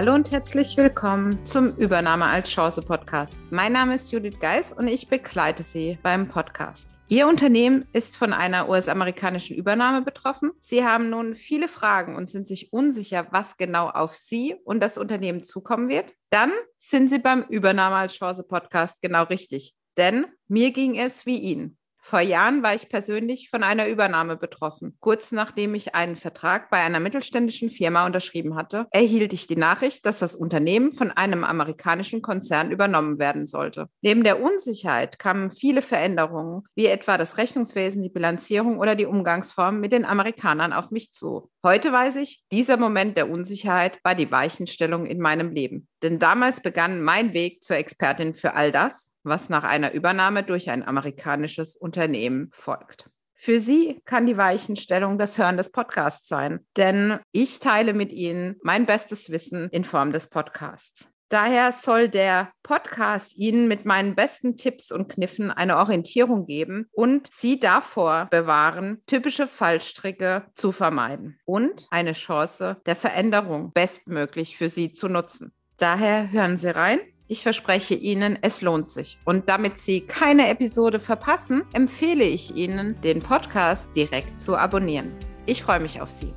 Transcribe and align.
Hallo 0.00 0.14
und 0.14 0.30
herzlich 0.30 0.78
willkommen 0.78 1.44
zum 1.44 1.76
Übernahme 1.76 2.24
als 2.24 2.48
Chance 2.48 2.80
Podcast. 2.80 3.38
Mein 3.50 3.74
Name 3.74 3.94
ist 3.96 4.10
Judith 4.10 4.38
Geis 4.40 4.72
und 4.72 4.88
ich 4.88 5.08
begleite 5.08 5.62
Sie 5.62 5.98
beim 6.02 6.26
Podcast. 6.26 6.96
Ihr 7.08 7.28
Unternehmen 7.28 7.84
ist 7.92 8.16
von 8.16 8.32
einer 8.32 8.70
US-amerikanischen 8.70 9.58
Übernahme 9.58 10.00
betroffen. 10.00 10.52
Sie 10.58 10.86
haben 10.86 11.10
nun 11.10 11.34
viele 11.34 11.68
Fragen 11.68 12.16
und 12.16 12.30
sind 12.30 12.48
sich 12.48 12.72
unsicher, 12.72 13.26
was 13.30 13.58
genau 13.58 13.90
auf 13.90 14.14
Sie 14.14 14.54
und 14.64 14.82
das 14.82 14.96
Unternehmen 14.96 15.42
zukommen 15.42 15.90
wird. 15.90 16.14
Dann 16.30 16.50
sind 16.78 17.10
Sie 17.10 17.18
beim 17.18 17.42
Übernahme 17.50 17.96
als 17.96 18.14
Chance 18.14 18.44
Podcast 18.44 19.02
genau 19.02 19.24
richtig. 19.24 19.74
Denn 19.98 20.24
mir 20.48 20.70
ging 20.70 20.98
es 20.98 21.26
wie 21.26 21.36
Ihnen. 21.36 21.76
Vor 22.02 22.20
Jahren 22.20 22.62
war 22.62 22.74
ich 22.74 22.88
persönlich 22.88 23.50
von 23.50 23.62
einer 23.62 23.86
Übernahme 23.86 24.36
betroffen. 24.36 24.96
Kurz 25.00 25.32
nachdem 25.32 25.74
ich 25.74 25.94
einen 25.94 26.16
Vertrag 26.16 26.70
bei 26.70 26.78
einer 26.78 27.00
mittelständischen 27.00 27.70
Firma 27.70 28.06
unterschrieben 28.06 28.56
hatte, 28.56 28.86
erhielt 28.90 29.32
ich 29.32 29.46
die 29.46 29.56
Nachricht, 29.56 30.06
dass 30.06 30.18
das 30.18 30.34
Unternehmen 30.34 30.92
von 30.92 31.10
einem 31.10 31.44
amerikanischen 31.44 32.22
Konzern 32.22 32.70
übernommen 32.70 33.18
werden 33.18 33.46
sollte. 33.46 33.88
Neben 34.00 34.24
der 34.24 34.42
Unsicherheit 34.42 35.18
kamen 35.18 35.50
viele 35.50 35.82
Veränderungen, 35.82 36.62
wie 36.74 36.86
etwa 36.86 37.18
das 37.18 37.36
Rechnungswesen, 37.36 38.02
die 38.02 38.08
Bilanzierung 38.08 38.78
oder 38.78 38.94
die 38.94 39.06
Umgangsform 39.06 39.78
mit 39.78 39.92
den 39.92 40.04
Amerikanern 40.04 40.72
auf 40.72 40.90
mich 40.90 41.12
zu. 41.12 41.50
Heute 41.62 41.92
weiß 41.92 42.16
ich, 42.16 42.42
dieser 42.50 42.78
Moment 42.78 43.18
der 43.18 43.28
Unsicherheit 43.28 44.00
war 44.02 44.14
die 44.14 44.32
Weichenstellung 44.32 45.04
in 45.04 45.20
meinem 45.20 45.50
Leben. 45.50 45.88
Denn 46.02 46.18
damals 46.18 46.60
begann 46.60 47.02
mein 47.02 47.34
Weg 47.34 47.62
zur 47.62 47.76
Expertin 47.76 48.32
für 48.32 48.54
all 48.54 48.72
das, 48.72 49.12
was 49.24 49.50
nach 49.50 49.64
einer 49.64 49.92
Übernahme 49.92 50.42
durch 50.42 50.70
ein 50.70 50.82
amerikanisches 50.82 51.76
Unternehmen 51.76 52.50
folgt. 52.54 53.10
Für 53.34 53.60
Sie 53.60 54.00
kann 54.06 54.26
die 54.26 54.38
Weichenstellung 54.38 55.18
das 55.18 55.36
Hören 55.36 55.58
des 55.58 55.70
Podcasts 55.70 56.28
sein, 56.28 56.60
denn 56.78 57.18
ich 57.30 57.58
teile 57.58 57.92
mit 57.92 58.10
Ihnen 58.10 58.56
mein 58.62 58.86
bestes 58.86 59.30
Wissen 59.30 59.68
in 59.70 59.84
Form 59.84 60.12
des 60.12 60.28
Podcasts. 60.28 61.10
Daher 61.30 61.72
soll 61.72 62.08
der 62.08 62.52
Podcast 62.62 63.36
Ihnen 63.36 63.68
mit 63.68 63.86
meinen 63.86 64.14
besten 64.14 64.56
Tipps 64.56 64.92
und 64.92 65.08
Kniffen 65.08 65.50
eine 65.50 65.78
Orientierung 65.78 66.44
geben 66.44 66.88
und 66.92 67.30
Sie 67.32 67.58
davor 67.58 68.26
bewahren, 68.30 69.00
typische 69.06 69.46
Fallstricke 69.46 70.44
zu 70.54 70.72
vermeiden 70.72 71.38
und 71.46 71.86
eine 71.90 72.12
Chance 72.12 72.76
der 72.84 72.96
Veränderung 72.96 73.72
bestmöglich 73.72 74.58
für 74.58 74.68
Sie 74.68 74.92
zu 74.92 75.08
nutzen. 75.08 75.52
Daher 75.78 76.30
hören 76.30 76.58
Sie 76.58 76.74
rein 76.74 77.00
ich 77.30 77.44
verspreche 77.44 77.94
Ihnen, 77.94 78.40
es 78.42 78.60
lohnt 78.60 78.88
sich. 78.88 79.16
Und 79.24 79.48
damit 79.48 79.78
Sie 79.78 80.00
keine 80.00 80.48
Episode 80.48 80.98
verpassen, 80.98 81.62
empfehle 81.72 82.24
ich 82.24 82.56
Ihnen, 82.56 83.00
den 83.02 83.20
Podcast 83.20 83.88
direkt 83.94 84.40
zu 84.40 84.56
abonnieren. 84.56 85.12
Ich 85.46 85.62
freue 85.62 85.78
mich 85.78 86.00
auf 86.00 86.10
Sie. 86.10 86.32